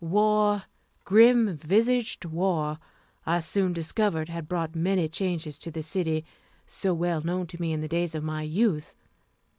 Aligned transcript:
War, 0.03 0.63
grim 1.03 1.57
visaged 1.57 2.25
war, 2.25 2.79
I 3.27 3.39
soon 3.39 3.71
discovered 3.71 4.29
had 4.29 4.47
brought 4.47 4.73
many 4.75 5.07
changes 5.07 5.59
to 5.59 5.69
the 5.69 5.83
city 5.83 6.25
so 6.65 6.91
well 6.95 7.21
known 7.21 7.45
to 7.45 7.61
me 7.61 7.71
in 7.71 7.81
the 7.81 7.87
days 7.87 8.15
of 8.15 8.23
my 8.23 8.41
youth. 8.41 8.95